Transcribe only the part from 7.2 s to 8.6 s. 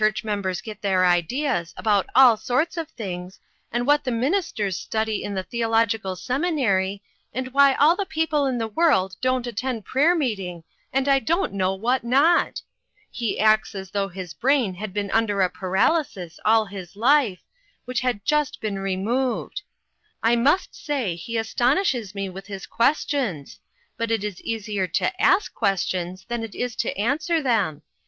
and why all the people in